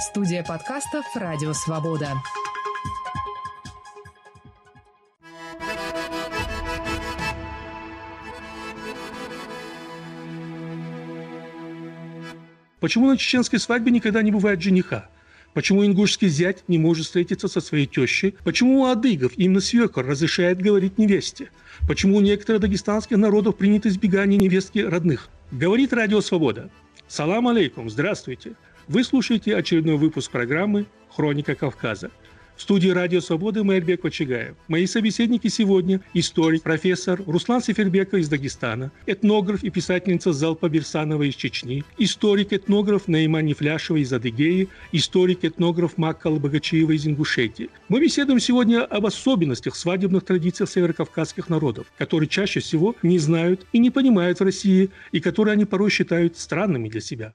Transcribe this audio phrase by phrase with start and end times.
[0.00, 2.12] Студия подкастов «Радио Свобода».
[12.78, 15.08] Почему на чеченской свадьбе никогда не бывает жениха?
[15.52, 18.36] Почему ингушский зять не может встретиться со своей тещей?
[18.44, 21.50] Почему у адыгов именно свекор разрешает говорить невесте?
[21.88, 25.28] Почему у некоторых дагестанских народов принято избегание невестки родных?
[25.50, 26.70] Говорит Радио Свобода.
[27.08, 28.54] Салам алейкум, здравствуйте.
[28.88, 32.10] Вы слушаете очередной выпуск программы «Хроника Кавказа».
[32.56, 34.56] В студии «Радио Свободы» Майербек Вачигаев.
[34.66, 41.34] Мои собеседники сегодня– историк, профессор Руслан Сефербеков из Дагестана, этнограф и писательница Залпа Берсанова из
[41.34, 47.68] Чечни, историк-этнограф Наима Нефляшева из Адыгеи, историк-этнограф Макка Богачиева из Ингушетии.
[47.90, 53.78] Мы беседуем сегодня об особенностях свадебных традиций северокавказских народов, которые чаще всего не знают и
[53.80, 57.34] не понимают в России, и которые они порой считают странными для себя.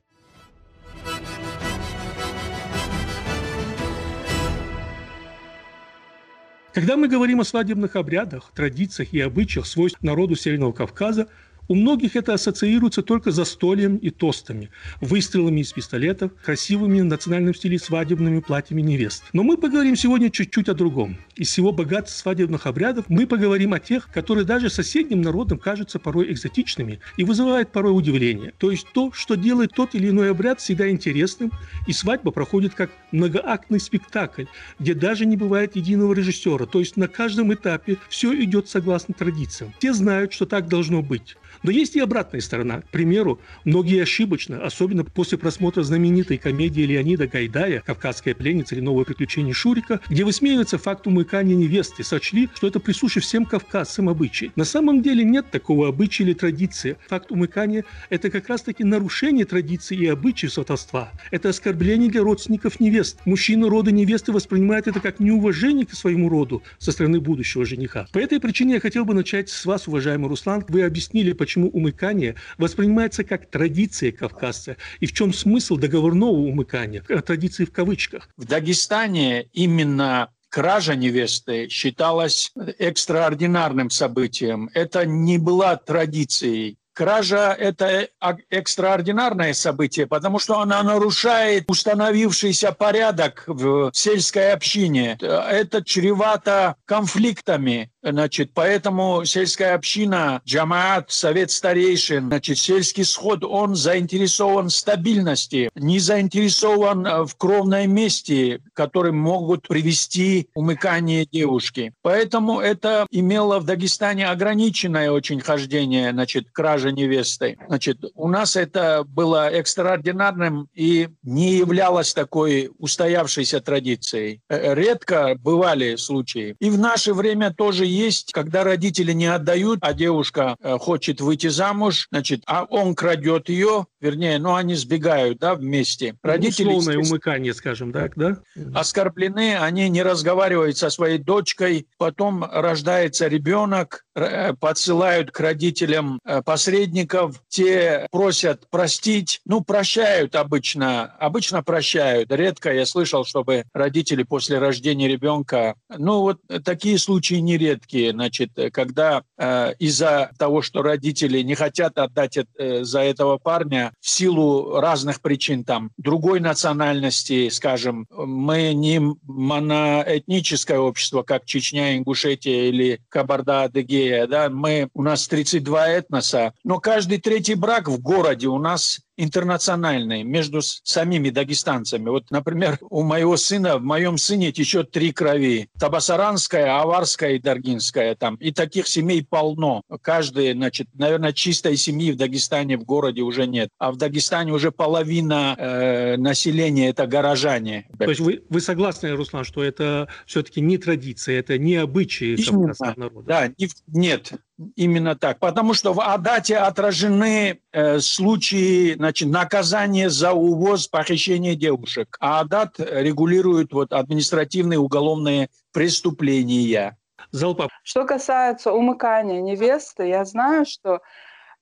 [6.73, 11.27] Когда мы говорим о свадебных обрядах, традициях и обычаях свойств народу Северного Кавказа,
[11.69, 14.69] у многих это ассоциируется только застольем и тостами,
[14.99, 19.23] выстрелами из пистолетов, красивыми в национальном стиле свадебными платьями невест.
[19.33, 21.17] Но мы поговорим сегодня чуть-чуть о другом.
[21.35, 26.31] Из всего богатства свадебных обрядов мы поговорим о тех, которые даже соседним народам кажутся порой
[26.31, 28.53] экзотичными и вызывают порой удивление.
[28.57, 31.51] То есть то, что делает тот или иной обряд всегда интересным,
[31.87, 34.45] и свадьба проходит как многоактный спектакль,
[34.79, 36.65] где даже не бывает единого режиссера.
[36.65, 39.73] То есть на каждом этапе все идет согласно традициям.
[39.79, 41.37] Все знают, что так должно быть.
[41.63, 42.81] Но есть и обратная сторона.
[42.81, 49.05] К примеру, многие ошибочно, особенно после просмотра знаменитой комедии Леонида Гайдая «Кавказская пленница» или «Новое
[49.05, 54.51] приключение Шурика», где высмеивается факт умыкания невесты, сочли, что это присуще всем кавказцам обычай.
[54.57, 56.97] На самом деле нет такого обычая или традиции.
[57.07, 61.11] Факт умыкания– это как раз-таки нарушение традиций и обычаев сватовства.
[61.31, 63.19] Это оскорбление для родственников невест.
[63.25, 68.07] Мужчина рода невесты воспринимает это как неуважение к своему роду со стороны будущего жениха.
[68.11, 70.65] По этой причине я хотел бы начать с вас, уважаемый Руслан.
[70.67, 77.65] Вы объяснили, почему умыкание воспринимается как традиция кавказца и в чем смысл договорного умыкания, традиции
[77.65, 78.29] в кавычках.
[78.37, 84.69] В Дагестане именно кража невесты считалась экстраординарным событием.
[84.73, 88.07] Это не была традицией Кража– это
[88.49, 95.17] экстраординарное событие, потому что она нарушает установившийся порядок в сельской общине.
[95.19, 97.89] Это чревато конфликтами.
[98.03, 105.99] Значит, поэтому сельская община, джамаат, совет старейшин, значит, сельский сход, он заинтересован в стабильности, не
[105.99, 111.93] заинтересован в кровной мести, которые могут привести умыкание девушки.
[112.01, 117.57] Поэтому это имело в Дагестане ограниченное очень хождение, значит, кражи невесты.
[117.67, 124.41] Значит, у нас это было экстраординарным и не являлось такой устоявшейся традицией.
[124.49, 126.55] Э, редко бывали случаи.
[126.59, 131.47] И в наше время тоже есть, когда родители не отдают, а девушка э, хочет выйти
[131.47, 136.13] замуж, значит, а он крадет ее, вернее, ну, они сбегают, да, вместе.
[136.13, 136.67] Ну, Родители...
[136.67, 138.37] Условное умыкание, скажем так, да?
[138.75, 146.41] Оскорблены, они не разговаривают со своей дочкой, потом рождается ребенок, э, подсылают к родителям э,
[146.41, 152.31] посредников, те просят простить, ну, прощают обычно, обычно прощают.
[152.31, 158.51] Редко я слышал, чтобы родители после рождения ребенка, ну, вот такие случаи нередки редкие, значит,
[158.71, 164.79] когда э, из-за того, что родители не хотят отдать э, за этого парня в силу
[164.79, 174.27] разных причин, там, другой национальности, скажем, мы не моноэтническое общество, как Чечня, Ингушетия или Кабарда-Адыгея,
[174.27, 180.23] да, мы, у нас 32 этноса, но каждый третий брак в городе у нас интернациональные
[180.23, 182.09] между самими дагестанцами.
[182.09, 185.69] Вот, например, у моего сына, в моем сыне течет три крови.
[185.79, 188.15] Табасаранская, Аварская и Даргинская.
[188.15, 188.35] Там.
[188.35, 189.83] И таких семей полно.
[190.01, 193.69] Каждый, значит, наверное, чистой семьи в Дагестане, в городе уже нет.
[193.77, 197.87] А в Дагестане уже половина э, населения– это горожане.
[197.97, 202.73] То есть вы, вы согласны, Руслан, что это все-таки не традиция, это не обычаи Именно,
[202.95, 203.27] народа?
[203.27, 204.33] Да, не, нет,
[204.75, 205.39] Именно так.
[205.39, 212.17] Потому что в Адате отражены э, случаи значит, наказания за увоз, похищение девушек.
[212.19, 216.97] А Адат регулирует вот, административные уголовные преступления.
[217.31, 217.67] Залпа.
[217.83, 221.01] Что касается умыкания невесты, я знаю, что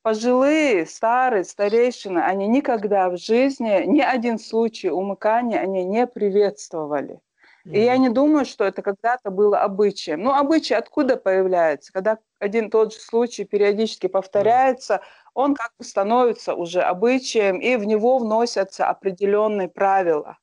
[0.02, 7.20] пожилые, старые, старейшины, они никогда в жизни ни один случай умыкания они не приветствовали.
[7.70, 10.22] И я не думаю, что это когда-то было обычаем.
[10.22, 11.92] Ну, обычай откуда появляется?
[11.94, 15.02] Когда один тот же случай периодически повторяется,
[15.34, 20.38] он как бы становится уже обычаем, и в него вносятся определенные правила.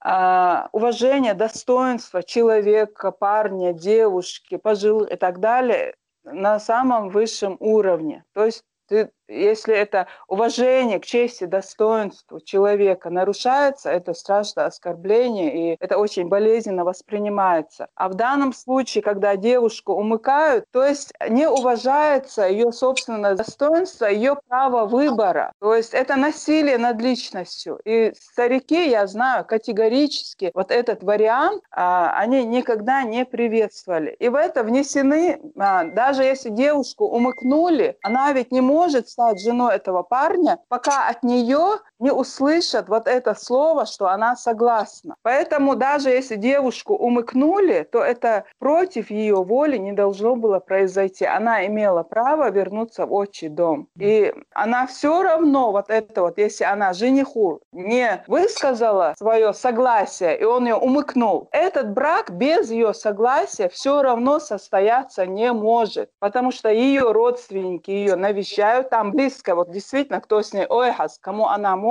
[0.00, 5.94] а, уважение, достоинство человека, парня, девушки, пожилых и так далее
[6.24, 8.24] на самом высшем уровне.
[8.34, 15.76] То есть ты если это уважение к чести, достоинству человека нарушается, это страшное оскорбление, и
[15.80, 17.88] это очень болезненно воспринимается.
[17.94, 24.36] А в данном случае, когда девушку умыкают, то есть не уважается ее собственное достоинство, ее
[24.48, 25.52] право выбора.
[25.60, 27.80] То есть это насилие над личностью.
[27.84, 34.16] И старики, я знаю, категорически вот этот вариант а, они никогда не приветствовали.
[34.18, 39.74] И в это внесены, а, даже если девушку умыкнули, она ведь не может стать женой
[39.76, 45.16] этого парня, пока от нее не услышат вот это слово, что она согласна.
[45.22, 51.24] Поэтому даже если девушку умыкнули, то это против ее воли не должно было произойти.
[51.24, 53.88] Она имела право вернуться в отчий дом.
[53.98, 60.44] И она все равно, вот это вот, если она жениху не высказала свое согласие, и
[60.44, 66.68] он ее умыкнул, этот брак без ее согласия все равно состояться не может, потому что
[66.68, 71.85] ее родственники ее навещают там близко, вот действительно, кто с ней ойхас, кому она может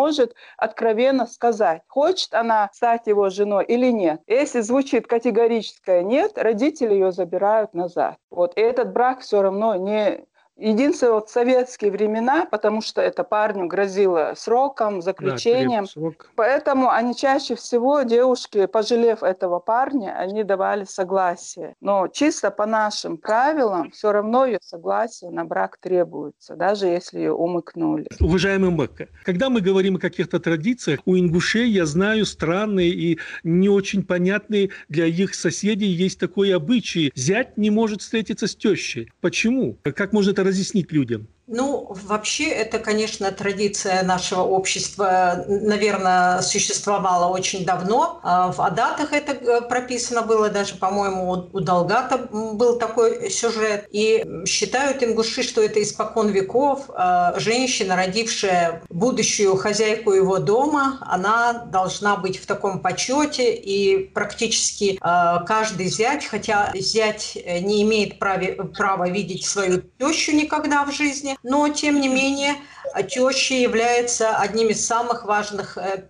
[0.58, 4.22] откровенно сказать, хочет она стать его женой или нет.
[4.28, 8.18] Если звучит категорическое «нет», родители ее забирают назад.
[8.30, 8.58] Вот.
[8.58, 10.26] И этот брак все равно не,
[10.58, 15.84] Единственное, вот советские времена, потому что это парню грозило сроком, заключением.
[15.84, 16.32] Да, срок.
[16.36, 21.76] Поэтому они чаще всего, девушки, пожалев этого парня, они давали согласие.
[21.82, 27.34] Но чисто по нашим правилам, все равно ее согласие на брак требуется, даже если ее
[27.34, 28.08] умыкнули.
[28.22, 33.68] Уважаемый Мэкка, когда мы говорим о каких-то традициях, у ингушей, я знаю, странные и не
[33.68, 37.12] очень понятные для их соседей есть такой обычай.
[37.14, 39.12] Зять не может встретиться с тещей.
[39.20, 39.78] Почему?
[39.84, 41.28] Как можно это разъяснить людям?
[41.48, 48.20] Ну, вообще, это, конечно, традиция нашего общества, наверное, существовала очень давно.
[48.24, 53.88] А в Адатах это э, прописано было, даже, по-моему, у Долгата был такой сюжет.
[53.92, 56.90] И считают ингуши, что это испокон веков.
[56.96, 63.54] А женщина, родившая будущую хозяйку его дома, она должна быть в таком почете.
[63.54, 70.92] И практически а, каждый зять, хотя зять не имеет права видеть свою тещу никогда в
[70.92, 72.56] жизни, но тем не менее
[73.04, 76.04] теща является одним из самых важных э,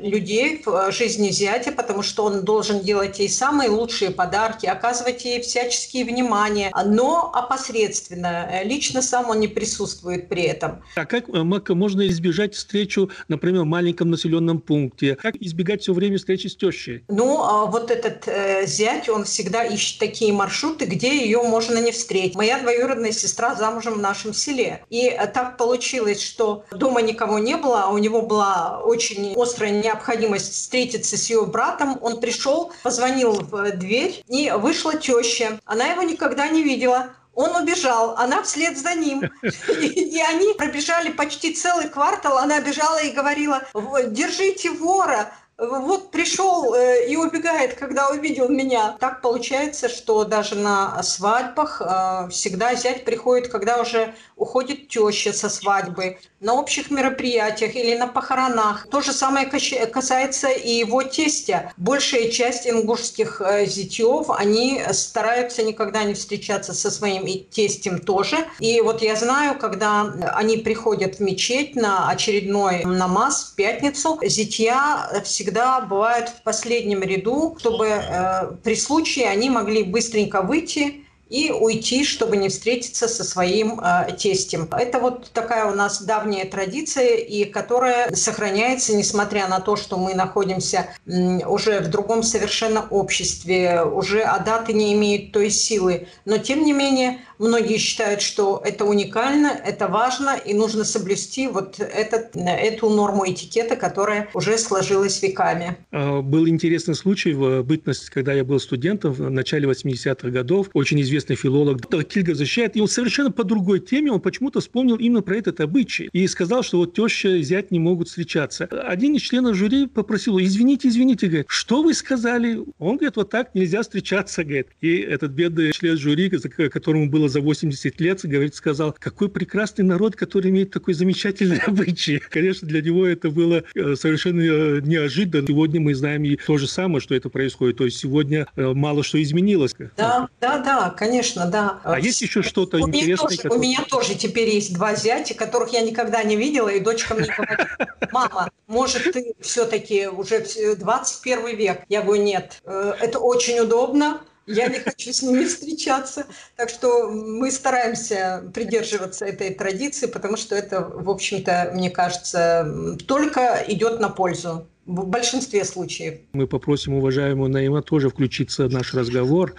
[0.00, 5.40] людей в жизни зятя, потому что он должен делать ей самые лучшие подарки, оказывать ей
[5.40, 8.62] всяческие внимания, но опосредственно.
[8.64, 10.82] Лично сам он не присутствует при этом.
[10.94, 15.16] А как э, можно избежать встречу, например, в маленьком населенном пункте?
[15.16, 17.04] Как избегать все время встречи с тещей?
[17.08, 21.92] Ну, а вот этот э, зять, он всегда ищет такие маршруты, где ее можно не
[21.92, 22.36] встретить.
[22.36, 24.84] Моя двоюродная сестра замужем в нашем селе.
[24.90, 29.70] И так получилось, случилось, что дома никого не было, а у него была очень острая
[29.82, 31.98] необходимость встретиться с ее братом.
[32.02, 35.58] Он пришел, позвонил в дверь, и вышла теща.
[35.64, 37.10] Она его никогда не видела.
[37.34, 39.22] Он убежал, она вслед за ним.
[39.42, 42.38] И они пробежали почти целый квартал.
[42.38, 43.62] Она бежала и говорила,
[44.06, 48.96] держите вора, вот пришел э, и убегает, когда увидел меня.
[49.00, 55.48] Так получается, что даже на свадьбах э, всегда зять приходит, когда уже уходит теща со
[55.48, 58.86] свадьбы, на общих мероприятиях или на похоронах.
[58.90, 61.72] То же самое касается и его тестя.
[61.78, 68.36] Большая часть ингушских э, зятьев, они стараются никогда не встречаться со своим тестем тоже.
[68.60, 75.22] И вот я знаю, когда они приходят в мечеть на очередной намаз в пятницу, зятья
[75.24, 75.45] всегда
[75.88, 82.36] бывают в последнем ряду, чтобы э, при случае они могли быстренько выйти и уйти, чтобы
[82.36, 84.68] не встретиться со своим э, тестем.
[84.70, 90.14] Это вот такая у нас давняя традиция, и которая сохраняется, несмотря на то, что мы
[90.14, 96.06] находимся уже в другом совершенно обществе, уже адаты не имеют той силы.
[96.24, 101.80] Но, тем не менее, многие считают, что это уникально, это важно, и нужно соблюсти вот
[101.80, 105.76] этот, эту норму этикета, которая уже сложилась веками.
[105.90, 110.68] А, был интересный случай в бытность, когда я был студентом в начале 80-х годов.
[110.72, 114.60] Очень известный известный филолог доктор Кильга защищает, и он совершенно по другой теме, он почему-то
[114.60, 118.66] вспомнил именно про этот обычай и сказал, что вот теща и зять не могут встречаться.
[118.66, 122.58] Один из членов жюри попросил, извините, извините, говорит, что вы сказали?
[122.78, 124.68] Он говорит, вот так нельзя встречаться, говорит.
[124.82, 130.16] И этот бедный член жюри, которому было за 80 лет, говорит, сказал, какой прекрасный народ,
[130.16, 132.20] который имеет такой замечательный обычай.
[132.30, 135.46] Конечно, для него это было э, совершенно э, неожиданно.
[135.46, 137.78] Сегодня мы знаем и то же самое, что это происходит.
[137.78, 139.74] То есть сегодня э, мало что изменилось.
[139.96, 141.80] Да, да, да, конечно конечно, да.
[141.84, 143.28] А есть еще что-то у интересное?
[143.28, 143.54] Меня тоже.
[143.54, 147.28] У меня тоже теперь есть два зятя, которых я никогда не видела, и дочка мне
[147.36, 147.66] говорит,
[148.12, 150.44] мама, может, ты все-таки уже
[150.76, 151.82] 21 век?
[151.88, 156.26] Я говорю, нет, э, это очень удобно, я не хочу с ними встречаться.
[156.56, 163.64] Так что мы стараемся придерживаться этой традиции, потому что это, в общем-то, мне кажется, только
[163.68, 166.20] идет на пользу в большинстве случаев.
[166.32, 169.56] Мы попросим уважаемую Наима тоже включиться в наш разговор.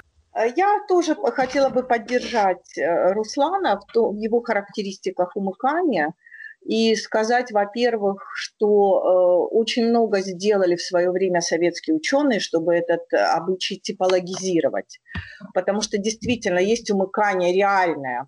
[0.55, 6.13] Я тоже хотела бы поддержать э, Руслана в его характеристиках умыкания–
[6.67, 13.01] и сказать, во-первых, что э, очень много сделали в свое время советские ученые, чтобы этот
[13.13, 14.99] э, обычай типологизировать.
[15.53, 18.27] Потому что действительно есть умыкание реальное,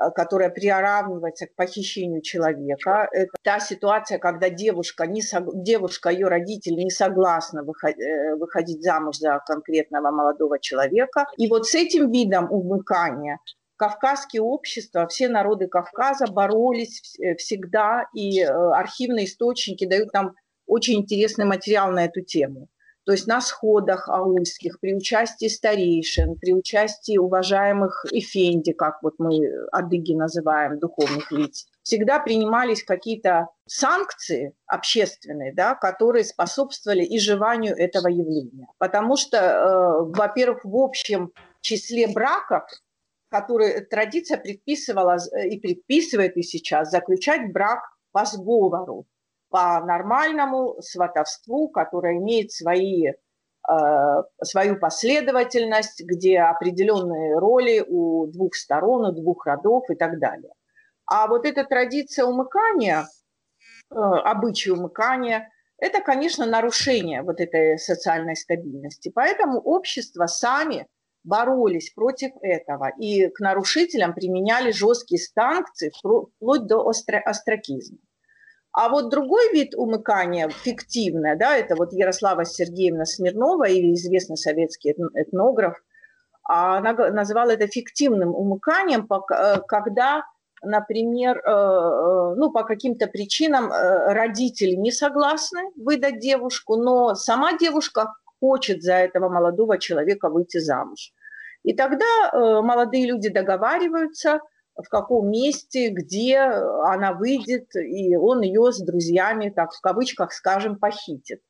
[0.00, 3.08] э, которое приравнивается к похищению человека.
[3.12, 5.62] Это та ситуация, когда девушка, не сог...
[5.62, 11.26] девушка ее родители не согласны э, выходить замуж за конкретного молодого человека.
[11.36, 13.38] И вот с этим видом умыкания
[13.76, 20.34] кавказские общества, все народы Кавказа боролись э, всегда, и архивные источники дают нам
[20.66, 22.68] очень интересный материал на эту тему.
[23.04, 29.40] То есть на сходах аульских, при участии старейшин, при участии уважаемых эфенди, как вот мы
[29.72, 38.68] адыги называем, духовных лиц, всегда принимались какие-то санкции общественные, да, которые способствовали изживанию этого явления.
[38.78, 42.64] Потому что, э, во-первых, в общем числе браков
[43.30, 47.78] который традиция предписывала э, и предписывает и сейчас заключать брак
[48.12, 49.06] по сговору,
[49.50, 53.14] по нормальному сватовству, которое имеет свои, э,
[54.42, 60.52] свою последовательность, где определенные роли у двух сторон, у двух родов и так далее.
[61.06, 63.06] А вот эта традиция умыкания,
[63.90, 69.10] э, обычай умыкания, это, конечно, нарушение вот этой социальной стабильности.
[69.14, 70.86] Поэтому общество сами–
[71.24, 77.98] боролись против этого и к нарушителям применяли жесткие санкции вплоть до остракизма.
[78.72, 84.94] А вот другой вид умыкания, фиктивное, да, это вот Ярослава Сергеевна Смирнова или известный советский
[85.14, 85.74] этнограф,
[86.44, 90.24] она называла это фиктивным умыканием, э, когда,
[90.62, 98.14] например, э, э, ну, по каким-то причинам родители не согласны выдать девушку, но сама девушка
[98.40, 101.12] хочет за этого молодого человека выйти замуж.
[101.62, 104.40] И тогда молодые люди договариваются,
[104.76, 110.78] в каком месте, где она выйдет, и он ее с друзьями, так в кавычках скажем,
[110.78, 111.40] похитит.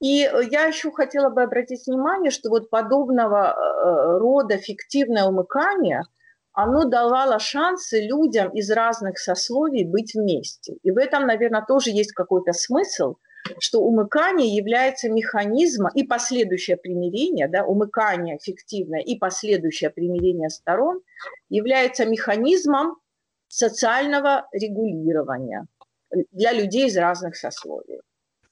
[0.00, 6.02] И я еще хотела бы обратить внимание, что вот подобного э, рода фиктивное умыкание,
[6.52, 10.74] оно давало шансы людям из разных сословий быть вместе.
[10.82, 13.16] И в этом, наверное, тоже есть какой-то смысл–
[13.58, 21.00] что умыкание является механизмом и последующее примирение, да, умыкание фиктивное и последующее примирение сторон
[21.48, 22.96] является механизмом
[23.48, 25.66] социального регулирования
[26.32, 28.00] для людей из разных сословий.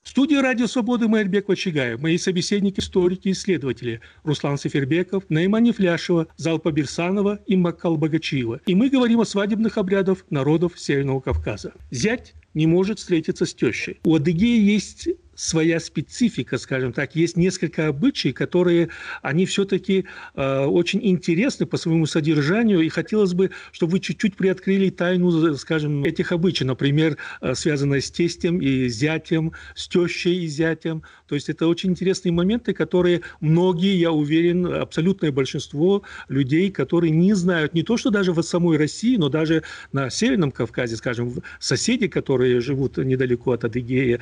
[0.03, 6.27] В студии «Радио Свободы» Майербек Вачигаев, мои собеседники, историки и исследователи Руслан Сефербеков, Наима Нефляшева,
[6.37, 8.61] Залпа Бирсанова и Маккал Богачиева.
[8.65, 11.73] И мы говорим о свадебных обрядах народов Северного Кавказа.
[11.91, 13.99] Зять не может встретиться с тещей.
[14.03, 15.09] У Адыгеи есть
[15.39, 17.15] своя специфика, скажем так.
[17.15, 18.89] Есть несколько обычаев, которые,
[19.21, 20.05] они все-таки
[20.35, 26.03] э, очень интересны по своему содержанию, и хотелось бы, чтобы вы чуть-чуть приоткрыли тайну, скажем,
[26.03, 31.03] этих обычаев, например, э, связанные с тестем и зятем, с тещей и зятем.
[31.27, 37.33] То есть это очень интересные моменты, которые многие, я уверен, абсолютное большинство людей, которые не
[37.33, 42.07] знают не то, что даже в самой России, но даже на Северном Кавказе, скажем, соседи,
[42.07, 44.19] которые живут недалеко от Адыгеи,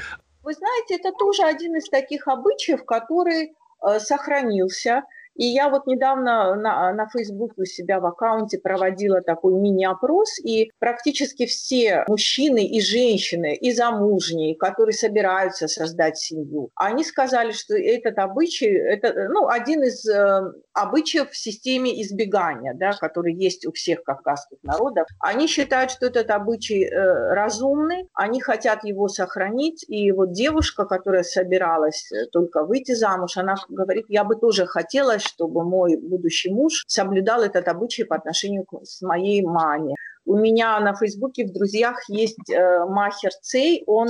[0.48, 3.52] вы знаете, это тоже один из таких обычаев, который
[3.82, 5.04] э, сохранился
[5.38, 10.72] и я вот недавно на, на Facebook у себя в аккаунте проводила такой мини-опрос, и
[10.80, 18.18] практически все мужчины и женщины, и замужние, которые собираются создать семью, они сказали, что этот
[18.18, 20.42] обычай, это ну, один из э,
[20.74, 25.08] обычаев в системе избегания, да, который есть у всех кавказских народов.
[25.20, 31.24] Они считают, что этот обычай э, разумный, они хотят его сохранить, и вот девушка, которая
[31.24, 36.84] собиралась э, только выйти замуж, она говорит, я бы тоже хотела, чтобы мой будущий муж
[36.88, 39.96] соблюдал этот обычай по отношению к с моей маме.
[40.26, 44.10] У меня на Фейсбуке в друзьях есть э, Махер Цей, он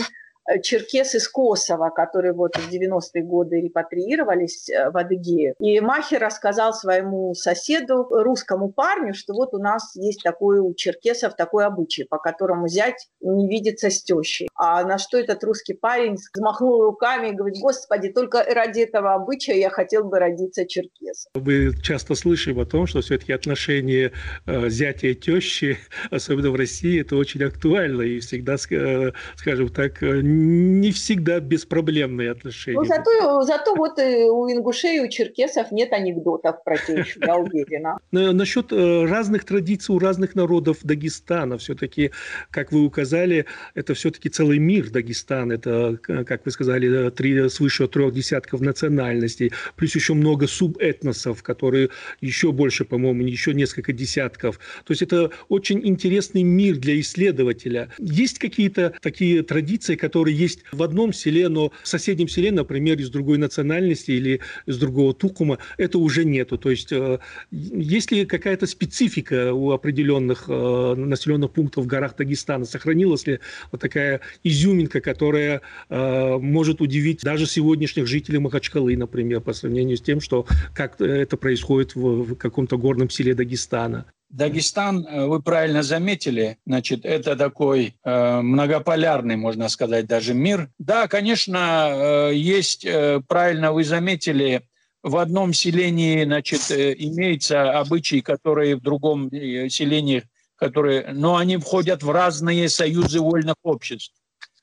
[0.61, 5.55] черкес из Косово, которые вот в 90-е годы репатриировались э, в Адыгею.
[5.59, 11.35] И Махер рассказал своему соседу, русскому парню, что вот у нас есть такой у черкесов
[11.35, 14.47] такой обычай, по которому зять не видится с тещей.
[14.55, 19.57] А на что этот русский парень взмахнул руками и говорит, господи, только ради этого обычая
[19.57, 21.31] я хотел бы родиться черкесом.
[21.35, 24.11] Мы часто слышим о том, что все-таки отношения
[24.45, 25.77] э, зятя и тещи,
[26.11, 32.31] особенно в России, это очень актуально и всегда, э, скажем так, э, не всегда беспроблемные
[32.31, 32.79] отношения.
[32.79, 37.97] Ну, зато, зато вот у ингушей и у черкесов нет анекдотов про тещу, уверена.
[38.11, 42.11] Насчет разных традиций у разных народов Дагестана, все-таки,
[42.51, 45.51] как вы указали, это все-таки целый целый мир Дагестан.
[45.51, 51.89] Это, как вы сказали, три, свыше трех десятков национальностей, плюс еще много субэтносов, которые
[52.21, 54.59] еще больше, по-моему, еще несколько десятков.
[54.85, 57.89] То есть это очень интересный мир для исследователя.
[57.99, 63.09] Есть какие-то такие традиции, которые есть в одном селе, но в соседнем селе, например, из
[63.09, 66.57] другой национальности или из другого тукума, это уже нету.
[66.57, 67.19] То есть э,
[67.51, 72.65] есть ли какая-то специфика у определенных э, населенных пунктов в горах Дагестана?
[72.65, 73.39] Сохранилась ли
[73.71, 80.01] вот такая изюминка, которая э, может удивить даже сегодняшних жителей Махачкалы, например, по сравнению с
[80.01, 84.05] тем, что как это происходит в, в каком-то горном селе Дагестана.
[84.29, 90.69] Дагестан, э, вы правильно заметили, значит, это такой э, многополярный, можно сказать, даже мир.
[90.79, 91.89] Да, конечно,
[92.29, 94.67] э, есть, э, правильно вы заметили,
[95.03, 100.23] в одном селении, значит, э, имеются обычаи, которые в другом э, селении,
[100.55, 104.13] которые, но они входят в разные союзы вольных обществ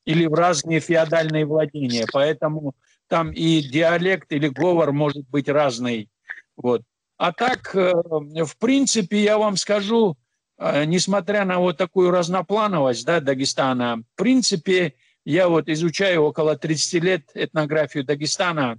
[0.05, 2.07] или в разные феодальные владения.
[2.13, 2.75] Поэтому
[3.09, 6.09] там и диалект или говор может быть разный.
[6.57, 6.83] Вот.
[7.17, 10.17] А так, э, в принципе, я вам скажу,
[10.59, 14.95] э, несмотря на вот такую разноплановость да, Дагестана, в принципе,
[15.25, 18.79] я вот изучаю около 30 лет этнографию Дагестана.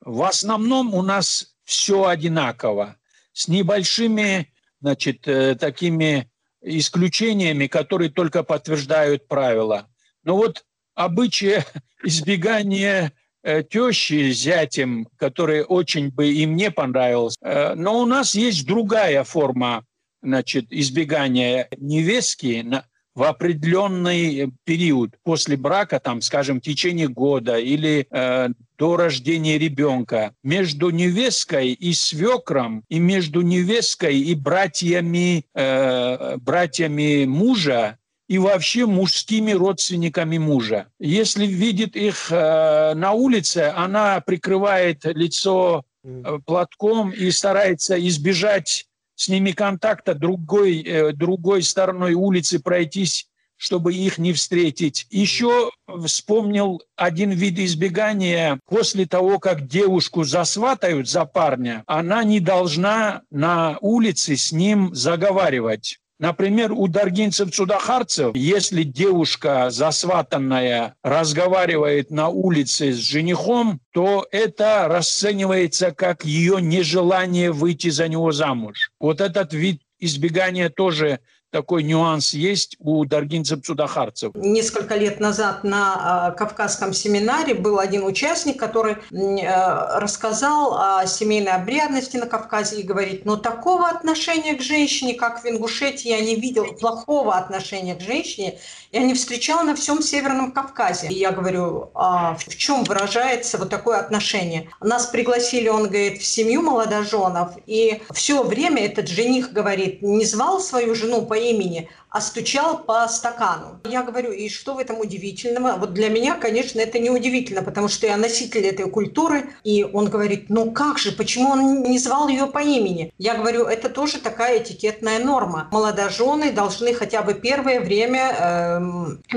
[0.00, 2.96] В основном у нас все одинаково,
[3.32, 6.30] с небольшими значит, э, такими
[6.60, 9.88] исключениями, которые только подтверждают правила.
[10.24, 11.64] Но вот обычай
[12.02, 13.12] избегания
[13.44, 17.38] э, тещи зятем, который очень бы им не понравился.
[17.42, 19.84] Э, но у нас есть другая форма
[20.22, 22.66] значит, избегания невестки
[23.14, 30.34] в определенный период после брака, там, скажем, в течение года или э, до рождения ребенка,
[30.42, 39.52] между невесткой и свекром, и между невесткой и братьями, э, братьями мужа и вообще мужскими
[39.52, 40.86] родственниками мужа.
[40.98, 49.28] Если видит их э, на улице, она прикрывает лицо э, платком и старается избежать с
[49.28, 55.06] ними контакта другой, э, другой стороной улицы пройтись, чтобы их не встретить.
[55.10, 55.70] Еще
[56.04, 58.58] вспомнил один вид избегания.
[58.66, 65.98] После того, как девушку засватают за парня, она не должна на улице с ним заговаривать.
[66.18, 76.24] Например, у даргинцев-цудахарцев, если девушка засватанная разговаривает на улице с женихом, то это расценивается как
[76.24, 78.92] ее нежелание выйти за него замуж.
[79.00, 81.18] Вот этот вид избегания тоже
[81.54, 84.32] такой нюанс есть у даргинцев-цудахарцев.
[84.34, 91.52] Несколько лет назад на э, Кавказском семинаре был один участник, который э, рассказал о семейной
[91.52, 96.34] обрядности на Кавказе и говорит, но такого отношения к женщине, как в Ингушетии, я не
[96.34, 98.58] видел, плохого отношения к женщине,
[98.94, 101.08] я не встречал на всем Северном Кавказе.
[101.08, 104.70] И я говорю, а в чем выражается вот такое отношение?
[104.80, 110.60] Нас пригласили, он говорит, в семью молодоженов, и все время этот жених говорит, не звал
[110.60, 113.80] свою жену по имени, а стучал по стакану.
[113.84, 115.76] Я говорю, и что в этом удивительного?
[115.76, 119.50] Вот для меня, конечно, это не удивительно, потому что я носитель этой культуры.
[119.64, 123.12] И он говорит, ну как же, почему он не звал ее по имени?
[123.18, 125.66] Я говорю, это тоже такая этикетная норма.
[125.72, 128.83] Молодожены должны хотя бы первое время э,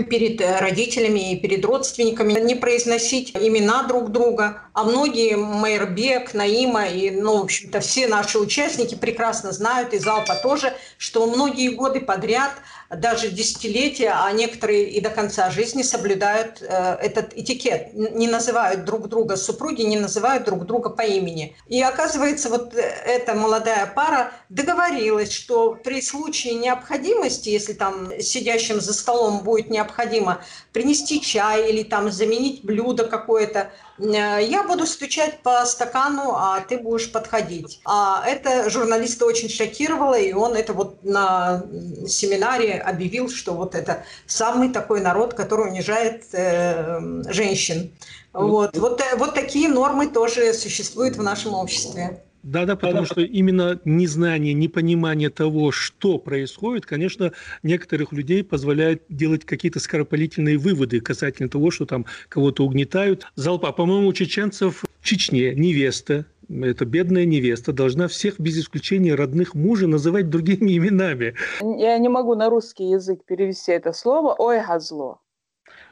[0.10, 4.63] перед родителями и перед родственниками не произносить имена друг друга.
[4.78, 10.36] А многие Майербек, Наима и, ну, в общем-то, все наши участники прекрасно знают, и Залпа
[10.36, 12.52] тоже, что многие годы подряд–
[12.90, 19.10] даже десятилетия, а некоторые и до конца жизни соблюдают э, этот этикет, не называют друг
[19.10, 21.56] друга супруги, не называют друг друга по имени.
[21.68, 28.80] И оказывается, вот э, эта молодая пара договорилась, что при случае необходимости, если там сидящим
[28.80, 35.65] за столом будет необходимо принести чай или там заменить блюдо какое-то, я буду стучать по
[35.65, 37.81] стакану, а ты будешь подходить.
[37.86, 41.63] А это журналиста очень шокировало, и он это вот на
[42.07, 47.91] семинаре объявил, что вот это самый такой народ, который унижает э, женщин.
[48.33, 52.21] Вот, вот, э, вот такие нормы тоже существуют в нашем обществе.
[52.47, 59.43] Да, да, потому что именно незнание, непонимание того, что происходит, конечно, некоторых людей позволяет делать
[59.43, 63.27] какие-то скоропалительные выводы касательно того, что там кого-то угнетают.
[63.36, 69.53] Залпа, по-моему, у чеченцев в Чечне невеста, эта бедная невеста должна всех без исключения родных
[69.53, 71.36] мужа называть другими именами.
[71.62, 75.19] Я не могу на русский язык перевести это слово «ой, зло».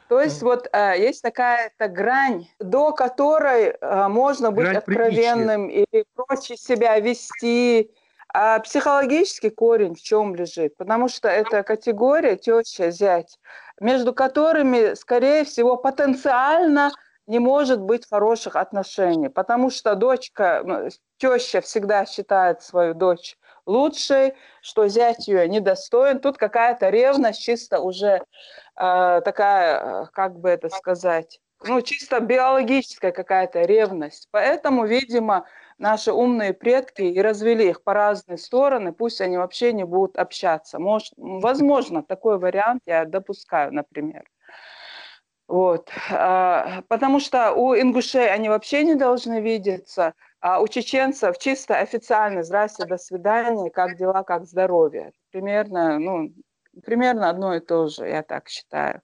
[0.08, 5.86] То есть вот э, есть такая-то грань, до которой э, можно быть грань откровенным приличия.
[5.92, 7.90] или проще себя вести.
[8.32, 10.76] А психологический корень в чем лежит?
[10.76, 13.38] Потому что это категория теща, зять,
[13.80, 16.90] между которыми, скорее всего, потенциально
[17.26, 20.88] не может быть хороших отношений, потому что дочка, ну,
[21.18, 23.36] теща всегда считает свою дочь
[23.66, 26.20] лучшей, что зять ее недостоин.
[26.20, 28.22] Тут какая-то ревность чисто уже
[28.76, 34.28] э, такая, как бы это сказать, ну, чисто биологическая какая-то ревность.
[34.30, 35.46] Поэтому, видимо,
[35.78, 40.78] наши умные предки и развели их по разные стороны, пусть они вообще не будут общаться.
[40.78, 44.24] Может, возможно, такой вариант я допускаю, например.
[45.48, 45.90] Вот.
[46.10, 50.14] А, потому что у ингушей они вообще не должны видеться,
[50.46, 55.12] а у чеченцев чисто официально «Здрасте, до свидания, как дела, как здоровье».
[55.32, 56.30] Примерно, ну,
[56.84, 59.02] примерно одно и то же, я так считаю.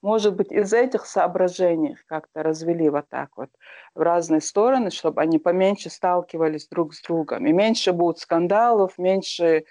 [0.00, 3.50] Может быть, из этих соображений как-то развели вот так вот
[3.94, 7.46] в разные стороны, чтобы они поменьше сталкивались друг с другом.
[7.46, 9.64] И меньше будет скандалов, меньше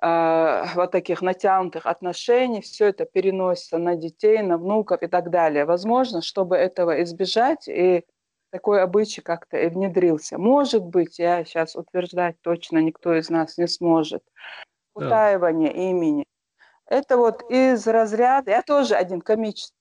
[0.00, 2.62] э, вот таких натянутых отношений.
[2.62, 5.66] Все это переносится на детей, на внуков и так далее.
[5.66, 8.06] Возможно, чтобы этого избежать и
[8.50, 10.38] такой обычай как-то и внедрился.
[10.38, 14.22] Может быть, я сейчас утверждать точно никто из нас не сможет.
[14.94, 15.78] Утаивание да.
[15.78, 16.26] имени.
[16.86, 19.72] Это вот из разряда, я тоже один комичный,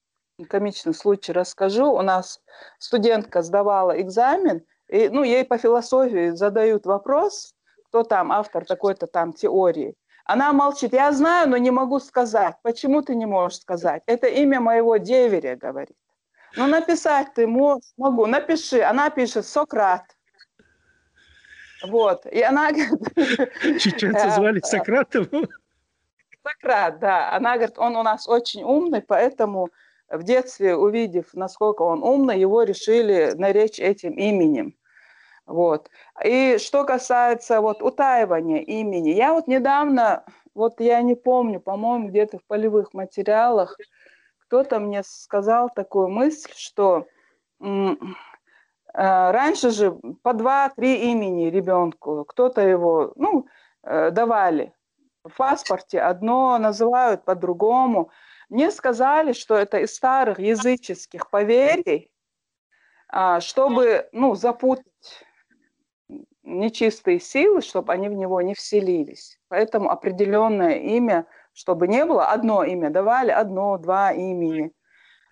[0.48, 1.92] комичный случай расскажу.
[1.92, 2.40] У нас
[2.78, 7.56] студентка сдавала экзамен, и ну, ей по философии задают вопрос,
[7.86, 9.96] кто там автор такой-то там теории.
[10.26, 10.94] Она молчит.
[10.94, 12.56] Я знаю, но не могу сказать.
[12.62, 14.04] Почему ты не можешь сказать?
[14.06, 15.98] Это имя моего деверя, говорит.
[16.56, 18.26] Ну, написать ты могу.
[18.26, 18.82] Напиши.
[18.82, 20.04] Она пишет Сократ.
[21.88, 22.26] Вот.
[22.26, 22.72] И она...
[23.80, 25.28] Чеченцы звали Сократом?
[26.44, 27.34] Сократ, да.
[27.34, 29.70] Она говорит, он у нас очень умный, поэтому
[30.10, 34.76] в детстве, увидев, насколько он умный, его решили наречь этим именем.
[35.46, 35.90] Вот.
[36.24, 42.38] И что касается вот утаивания имени, я вот недавно, вот я не помню, по-моему, где-то
[42.38, 43.78] в полевых материалах
[44.50, 47.06] кто-то мне сказал такую мысль, что
[47.62, 47.96] э,
[48.94, 49.92] раньше же
[50.24, 53.46] по два-три имени ребенку, кто-то его, ну,
[53.84, 54.74] э, давали
[55.24, 58.10] в паспорте одно называют по-другому.
[58.50, 62.10] Мне сказали, что это из старых языческих поверий,
[63.08, 64.88] а, чтобы ну, запутать
[66.42, 69.40] нечистые силы, чтобы они в него не вселились.
[69.48, 71.28] Поэтому определенное имя,
[71.60, 74.72] чтобы не было одно имя, давали одно, два имени.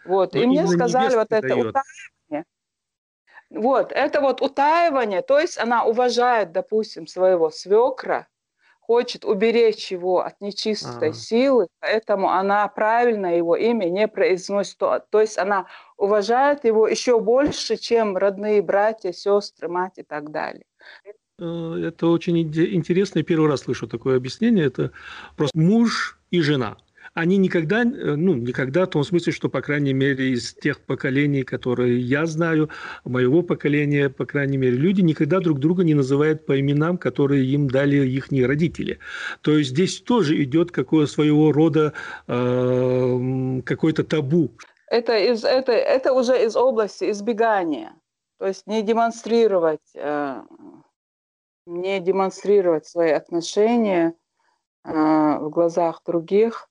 [0.06, 0.34] Вот.
[0.34, 1.68] Но И мне сказали вот это дает.
[1.68, 2.46] утаивание.
[3.50, 8.28] Вот, это вот утаивание, то есть она уважает, допустим, своего свекра,
[8.82, 11.14] хочет уберечь его от нечистой ага.
[11.14, 14.78] силы, поэтому она правильно его имя не произносит.
[14.78, 20.32] То, то есть она уважает его еще больше, чем родные братья, сестры, мать и так
[20.32, 20.66] далее.
[21.40, 23.20] Э, это очень интересно.
[23.20, 24.66] Я первый раз слышу такое объяснение.
[24.66, 24.92] Это
[25.36, 26.78] просто муж и жена–
[27.18, 27.86] они никогда, э,
[28.16, 32.70] ну, никогда в том смысле, что, по крайней мере, из тех поколений, которые я знаю,
[33.06, 37.70] моего поколения, по крайней мере, люди никогда друг друга не называют по именам, которые им
[37.70, 39.00] дали их родители.
[39.42, 41.94] То есть здесь тоже идет какое своего рода
[42.28, 44.52] э, какой-то табу.
[44.90, 47.94] Это, из, это, это уже из области избегания.
[48.38, 50.42] То есть не демонстрировать, э,
[51.66, 54.14] не демонстрировать свои отношения
[54.84, 56.70] в глазах других,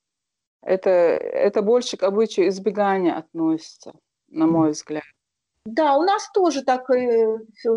[0.62, 3.92] это, это больше к обычаю избегания относится,
[4.28, 5.04] на мой взгляд.
[5.66, 6.88] Да, у нас тоже так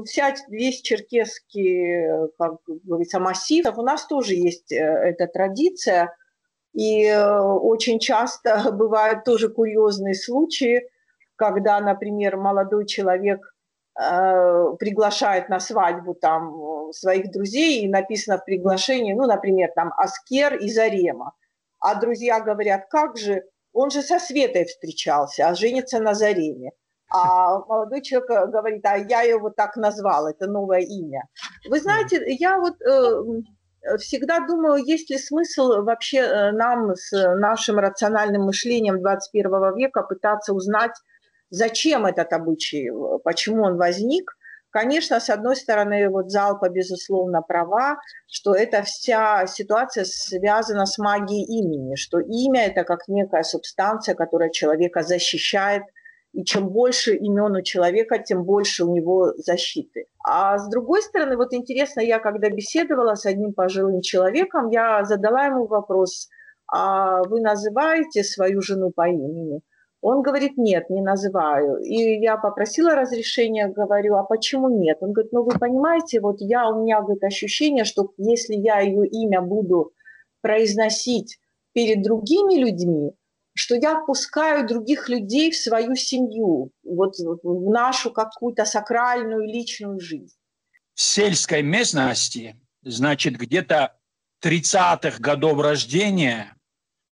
[0.06, 6.15] вся, весь черкесский, как говорится, массив, у нас тоже есть э, эта традиция,
[6.74, 10.88] и э, очень часто бывают тоже курьезные случаи,
[11.36, 13.39] когда, например, молодой человек
[14.00, 16.54] э, приглашает на свадьбу там
[16.93, 21.34] своих друзей, и написано в приглашении, ну, например, там Аскер и Зарема.
[21.80, 26.71] А друзья говорят, как же, он же со Светой встречался, а женится на Зареме.
[27.12, 31.23] А молодой человек э, говорит, а я его так назвал, это новое имя.
[31.67, 37.80] Вы знаете, я вот э, всегда думаю, есть ли смысл вообще э, нам с нашим
[37.80, 40.91] рациональным мышлением 21 века пытаться узнать,
[41.49, 42.91] зачем этот обычай,
[43.23, 44.32] почему он возник.
[44.72, 51.44] Конечно, с одной стороны, вот Залпа, безусловно, права, что эта вся ситуация связана с магией
[51.44, 55.84] имени, что имя– это как некая субстанция, которая человека защищает,
[56.34, 60.06] и чем больше имен у человека, тем больше у него защиты.
[60.24, 65.46] А с другой стороны, вот интересно, я когда беседовала с одним пожилым человеком, я задала
[65.46, 66.30] ему вопрос,
[66.72, 69.62] а вы называете свою жену по имени?
[70.02, 71.78] Он говорит, нет, не называю.
[71.80, 74.98] И я попросила разрешения, говорю, а почему нет?
[75.02, 79.06] Он говорит, ну вы понимаете, вот я, у меня говорит, ощущение, что если я ее
[79.08, 79.92] имя буду
[80.42, 81.40] произносить
[81.74, 83.12] перед другими людьми,
[83.56, 90.36] что я пускаю других людей в свою семью, вот в нашу какую-то сакральную личную жизнь.
[90.94, 93.98] В сельской местности, значит, где-то
[94.42, 96.56] 30-х годов рождения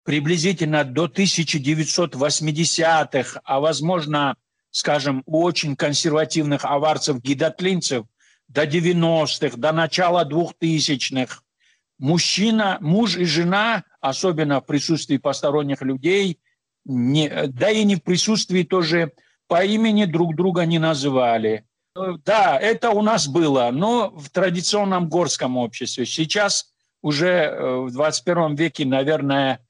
[0.05, 4.37] приблизительно до 1980-х, а возможно,
[4.71, 8.07] скажем, у очень консервативных аварцев-гидотлинцев
[8.49, 11.43] до 90-х, до начала 2000-х,
[11.99, 16.39] мужчина, муж и жена, особенно в присутствии посторонних людей,
[16.85, 19.13] не, да и не в присутствии тоже
[19.47, 21.67] по имени друг друга не называли.
[22.25, 26.07] Да, это у нас было, но в традиционном горском обществе.
[26.07, 29.61] Сейчас уже э, в 21 веке, наверное,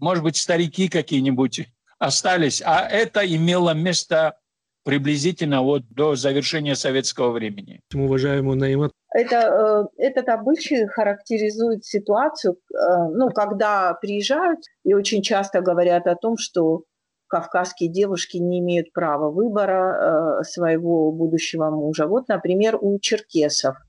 [0.00, 1.68] может быть, старики какие-нибудь
[1.98, 4.36] остались, а это имело место
[4.84, 7.80] приблизительно вот до завершения советского времени.
[7.94, 8.90] Уважаемый Наима.
[9.12, 12.76] Это, э, этот обычай характеризует ситуацию, э,
[13.12, 16.84] ну, когда приезжают и очень часто говорят о том, что
[17.26, 22.06] кавказские девушки не имеют права выбора э, своего будущего мужа.
[22.06, 23.76] Вот, например, у черкесов–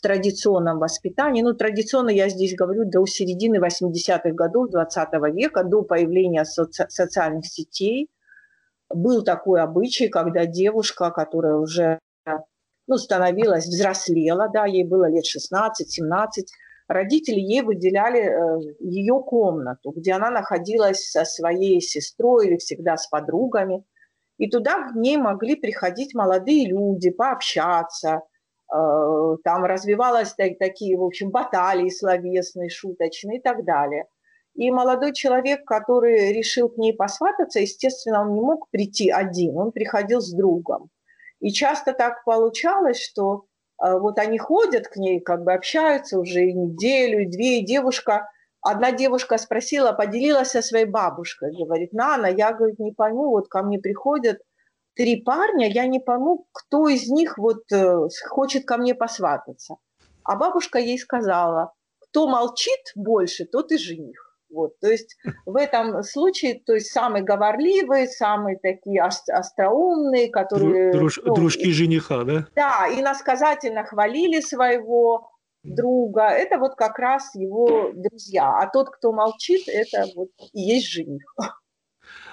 [0.00, 1.42] традиционном воспитании.
[1.42, 7.46] Ну, традиционно я здесь говорю до середины 80-х годов 20 века, до появления соци- социальных
[7.46, 8.08] сетей.
[8.88, 11.98] Был такой обычай, когда девушка, которая уже
[12.90, 16.44] ну, становилась, взрослела, да, ей было лет 16-17,
[16.88, 23.06] родители ей выделяли э, ее комнату, где она находилась со своей сестрой или всегда с
[23.06, 23.84] подругами.
[24.38, 28.22] И туда к ней могли приходить молодые люди, пообщаться,
[28.70, 34.06] там развивалась такие, в общем, баталии словесные, шуточные и так далее.
[34.54, 39.72] И молодой человек, который решил к ней посвататься, естественно, он не мог прийти один, он
[39.72, 40.90] приходил с другом.
[41.40, 43.44] И часто так получалось, что
[43.82, 48.28] э, вот они ходят к ней, как бы общаются уже неделю, две, и девушка,
[48.60, 53.62] одна девушка спросила, поделилась со своей бабушкой, говорит, Нана, я, говорит, не пойму, вот ко
[53.62, 54.40] мне приходят
[55.00, 59.76] три парня, я не пойму, кто из них вот э, хочет ко мне посвататься.
[60.24, 64.36] А бабушка ей сказала, кто молчит больше, тот и жених.
[64.52, 70.92] Вот, то есть в этом случае, то есть самые говорливые, самые такие остроумные, которые...
[70.92, 72.46] Друж, ну, дружки жениха, да?
[72.54, 75.30] Да, и насказательно хвалили своего
[75.62, 76.28] друга.
[76.28, 78.50] Это вот как раз его друзья.
[78.58, 81.22] А тот, кто молчит, это вот и есть жених.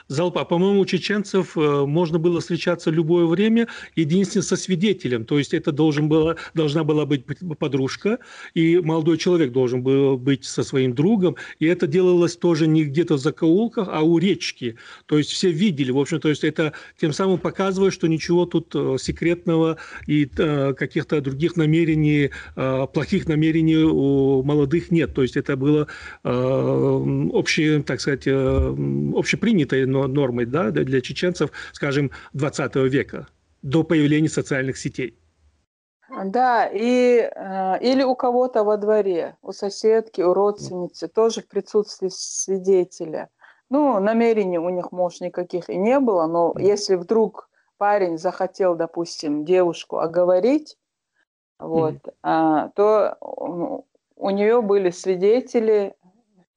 [0.08, 5.26] Залпа, по-моему, у чеченцев э, можно было встречаться любое время, единственное, со свидетелем.
[5.26, 7.26] То есть это должен было, должна была быть
[7.60, 8.20] подружка,
[8.54, 11.36] и молодой человек должен был быть со своим другом.
[11.60, 14.78] И это делалось тоже не где-то в закоулках, а у речки.
[15.08, 15.92] То есть все видели.
[15.92, 20.74] В общем, то есть это тем самым показывает, что ничего тут э, секретного и э,
[20.74, 25.14] каких-то других намерений, плохих намерений у молодых нет.
[25.14, 25.88] То есть это было
[26.24, 33.28] общее, так сказать, общепринятое нормой да, для чеченцев, скажем, 20 века,
[33.64, 35.18] до появления социальных сетей.
[36.10, 42.10] Да, и, э, или у кого-то во дворе, у соседки, у родственницы, тоже в присутствии
[42.10, 43.30] свидетеля.
[43.70, 49.44] Ну, намерений у них, может, никаких и не было, но если вдруг парень захотел, допустим,
[49.44, 50.78] девушку оговорить,
[51.60, 52.72] вот, mm-hmm.
[52.76, 53.84] то
[54.16, 55.94] у нее были свидетели,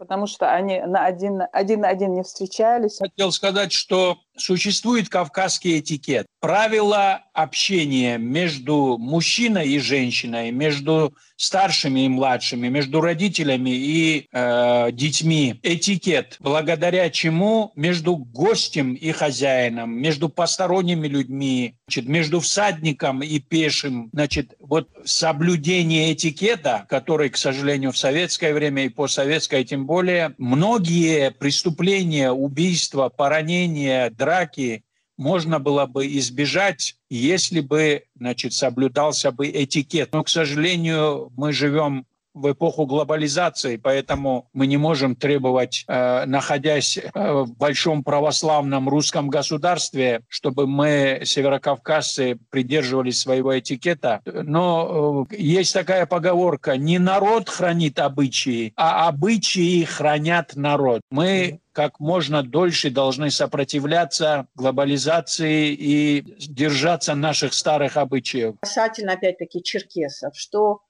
[0.00, 2.98] потому что они на один, один на один не встречались.
[2.98, 6.26] Хотел сказать, что существует кавказский этикет.
[6.40, 15.58] Правила общения между мужчиной и женщиной, между старшими и младшими, между родителями и э, детьми.
[15.62, 24.10] Этикет, благодаря чему между гостем и хозяином, между посторонними людьми, значит, между всадником и пешим,
[24.12, 31.30] значит, вот соблюдение этикета, который, к сожалению, в советское время и постсоветское тем более, многие
[31.30, 34.84] преступления, убийства, поранения, драки
[35.16, 40.12] можно было бы избежать, если бы значит, соблюдался бы этикет.
[40.12, 46.96] Но, к сожалению, мы живем в эпоху глобализации, поэтому мы не можем требовать, э, находясь
[46.96, 54.20] э, в большом православном русском государстве, чтобы мы, северокавказцы, придерживались своего этикета.
[54.24, 61.00] Но э, есть такая поговорка, не народ хранит обычаи, а обычаи хранят народ.
[61.10, 68.56] Мы как можно дольше должны сопротивляться глобализации и держаться наших старых обычаев.
[68.60, 70.82] Касательно, опять-таки, черкесов, что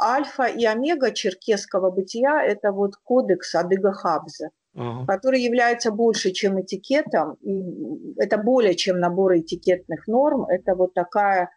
[0.00, 5.06] альфа и омега черкесского бытия– это вот кодекс Адыга Хабза, ага.
[5.06, 7.34] который является больше, чем этикетом.
[7.34, 10.46] И это более чем набор этикетных норм.
[10.46, 11.50] Это вот такая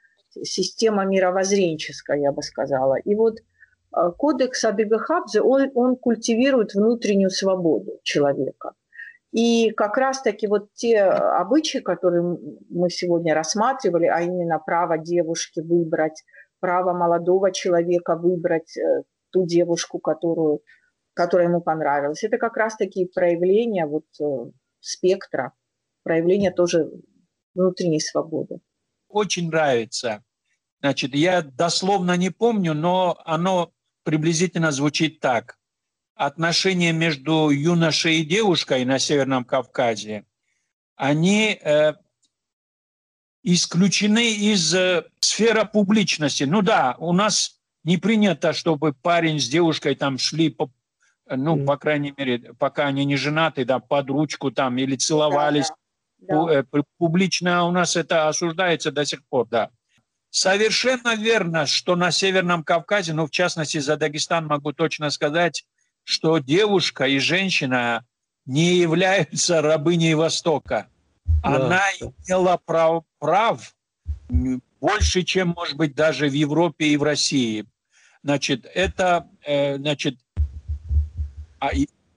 [0.43, 2.97] система мировоззренческая, я бы сказала.
[2.99, 3.39] И вот
[3.91, 8.73] кодекс Адыга Хабза, он, он культивирует внутреннюю свободу человека.
[9.31, 12.37] И как раз-таки вот те обычаи, которые
[12.69, 16.23] мы сегодня рассматривали, а именно право девушки выбрать
[16.59, 20.61] право молодого человека выбрать э, ту девушку, которую,
[21.13, 22.23] которая ему понравилась.
[22.23, 25.53] Это как раз такие проявления вот э, спектра,
[26.03, 26.89] проявления тоже
[27.53, 28.59] внутренней свободы.
[29.09, 30.23] Очень нравится.
[30.79, 33.71] Значит, я дословно не помню, но оно
[34.07, 35.57] приблизительно звучит так.
[36.15, 40.23] Отношения между юношей и девушкой на Северном Кавказе,
[40.95, 41.93] они э,
[43.43, 46.45] исключены из э, сферы публичности.
[46.45, 50.71] Ну да, у нас не принято, чтобы парень с девушкой там шли по,
[51.29, 51.65] ну, mm.
[51.65, 55.67] по крайней мере, пока они не женаты, да, под ручку там или целовались.
[56.19, 56.63] Да, да.
[56.63, 56.83] Да.
[56.97, 59.69] Публично у нас это осуждается до сих пор, да.
[60.37, 65.65] Совершенно верно, что на Северном Кавказе, ну, в частности, за Дагестан могу точно сказать,
[66.03, 68.05] что девушка и женщина
[68.45, 70.87] не являются рабыней Востока
[71.41, 73.75] она имела прав, прав
[74.79, 77.65] больше, чем, может быть, даже в Европе и в России.
[78.23, 80.19] Значит, это, э, значит,
[81.59, 81.71] а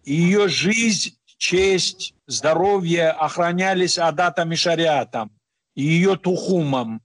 [0.05, 5.31] ее жизнь, честь, здоровье охранялись адатом и шариатом,
[5.75, 7.01] ее тухумом.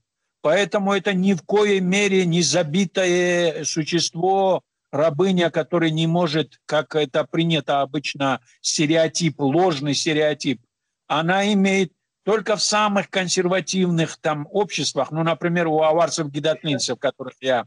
[0.46, 7.24] Поэтому это ни в коей мере не забитое существо, рабыня, который не может, как это
[7.24, 10.60] принято обычно, стереотип, ложный стереотип.
[11.08, 11.90] Она имеет
[12.24, 17.66] только в самых консервативных там обществах, ну, например, у аварцев-гидотлинцев, которых я,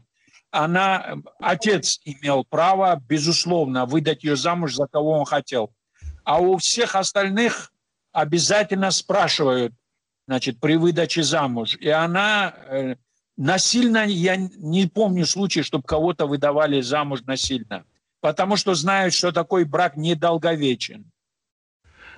[0.50, 5.70] она, отец имел право, безусловно, выдать ее замуж за кого он хотел.
[6.24, 7.74] А у всех остальных
[8.12, 9.74] обязательно спрашивают,
[10.30, 11.76] значит, при выдаче замуж.
[11.80, 12.94] И она э,
[13.36, 17.84] насильно, я не помню случая, чтобы кого-то выдавали замуж насильно,
[18.20, 21.10] потому что знают, что такой брак недолговечен.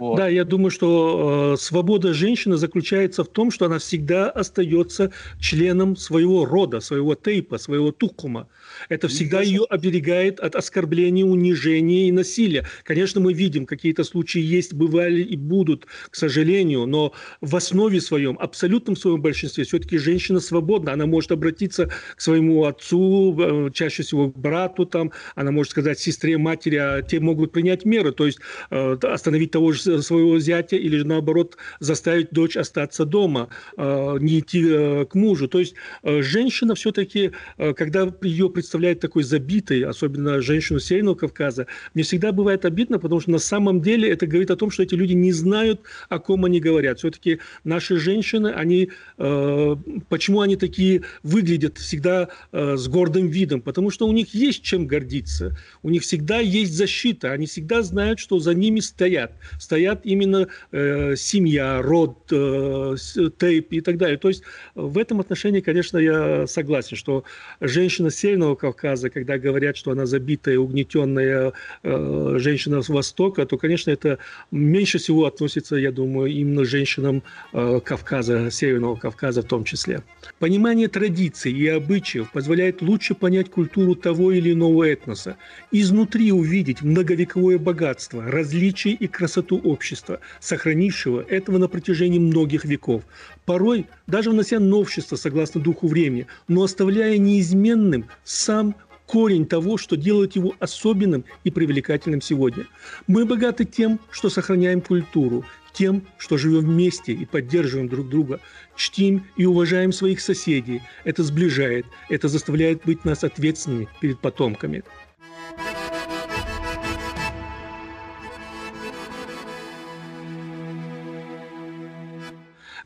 [0.03, 0.17] Вот.
[0.17, 5.95] Да, я думаю, что э, свобода женщины заключается в том, что она всегда остается членом
[5.95, 8.49] своего рода, своего тейпа, своего тукума.
[8.88, 12.67] Это всегда ее оберегает от оскорбления, унижения и насилия.
[12.83, 18.37] Конечно, мы видим, какие-то случаи есть, бывали и будут, к сожалению, но в основе своем,
[18.41, 20.95] абсолютном своем большинстве, все-таки женщина свободна.
[20.95, 26.01] Она может обратиться к своему отцу, э, чаще всего к брату, там, она может сказать
[26.01, 28.41] сестре, матери, а те могут принять меры, то есть
[28.73, 34.40] э, остановить того же своего зятя или же наоборот заставить дочь остаться дома, э, не
[34.40, 35.48] идти к мужу.
[35.48, 35.74] То есть
[36.05, 42.98] женщина все-таки, когда ее представляет такой забитой, особенно женщину Северного Кавказа, мне всегда бывает обидно,
[42.98, 46.18] потому что на самом деле это говорит о том, что эти люди не знают, о
[46.18, 46.98] ком они говорят.
[46.98, 49.76] Все-таки наши женщины, они, э,
[50.09, 53.61] почему они такие выглядят всегда э, с гордым видом?
[53.61, 58.18] Потому что у них есть чем гордиться, у них всегда есть защита, они всегда знают,
[58.18, 59.33] что за ними стоят.
[59.73, 62.95] Стоят именно э, семья, род, э,
[63.39, 64.19] тейп и так далее.
[64.19, 64.43] То есть
[64.75, 67.25] в этом отношении, конечно, я согласен, что
[67.63, 73.91] женщина Северного Кавказа, когда говорят, что она забитая, угнетенная э, женщина с Востока, то, конечно,
[73.91, 74.19] это
[74.51, 77.23] меньше всего относится, я думаю, именно женщинам
[77.55, 80.03] э, Кавказа, Северного Кавказа в том числе.
[80.39, 85.39] Понимание традиций и обычаев позволяет лучше понять культуру того или иного этноса,
[85.71, 93.03] изнутри увидеть многовековое богатство, различия и красоту общества, сохранившего этого на протяжении многих веков,
[93.44, 98.75] порой даже внося новшества согласно духу времени, но оставляя неизменным сам
[99.07, 102.66] корень того, что делает его особенным и привлекательным сегодня.
[103.07, 108.40] Мы богаты тем, что сохраняем культуру, тем, что живем вместе и поддерживаем друг друга,
[108.77, 110.83] чтим и уважаем своих соседей.
[111.05, 114.83] Это сближает, это заставляет быть нас ответственными перед потомками.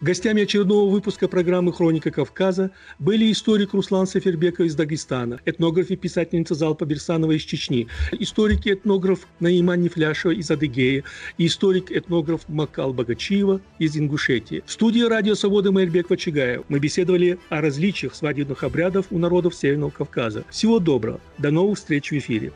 [0.00, 6.54] Гостями очередного выпуска программы «Хроника Кавказа» были историк Руслан Сафербеков из Дагестана, этнограф и писательница
[6.54, 11.04] Залпа Берсанова из Чечни, историк и этнограф Наиман Нефляшева из Адыгеи
[11.38, 14.62] и историк-этнограф Макал Богачиева из Ингушетии.
[14.66, 19.90] В студии радио «Свобода» Майрбек Вачигаев мы беседовали о различиях свадебных обрядов у народов Северного
[19.90, 20.44] Кавказа.
[20.50, 21.20] Всего доброго.
[21.38, 22.52] До новых встреч в эфире.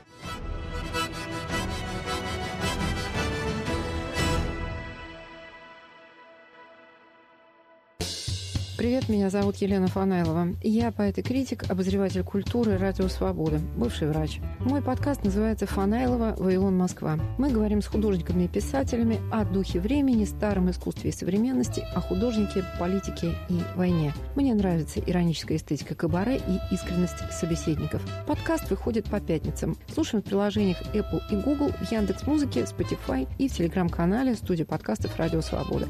[8.80, 10.56] Привет, меня зовут Елена Фанайлова.
[10.62, 14.40] Я поэт и критик, обозреватель культуры «Радио Свобода», бывший врач.
[14.60, 16.34] Мой подкаст называется «Фанайлова.
[16.38, 16.78] Вавилон.
[16.78, 17.18] Москва».
[17.36, 22.64] Мы говорим с художниками и писателями о духе времени, старом искусстве и современности, о художнике,
[22.78, 24.14] политике и войне.
[24.34, 28.00] Мне нравится ироническая эстетика кабаре и искренность собеседников.
[28.26, 29.76] Подкаст выходит по пятницам.
[29.92, 35.42] Слушаем в приложениях Apple и Google, в Яндекс.Музыке, Spotify и в телеграм-канале студии подкастов «Радио
[35.42, 35.86] Свобода».